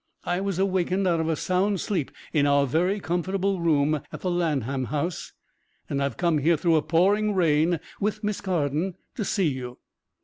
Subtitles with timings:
[0.23, 4.31] I was awakened out of a sound sleep in our very comfortable room at the
[4.31, 5.31] Lanham house,
[5.87, 9.77] and I've come here through a pouring rain with Miss Carden to see you."